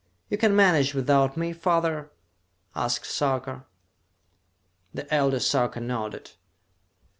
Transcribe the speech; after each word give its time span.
"You 0.31 0.37
can 0.39 0.55
manage 0.55 0.95
without 0.95 1.37
me, 1.37 1.53
father?" 1.53 2.09
asked 2.75 3.05
Sarka. 3.05 3.67
The 4.95 5.13
elder 5.13 5.39
Sarka 5.39 5.79
nodded. 5.79 6.31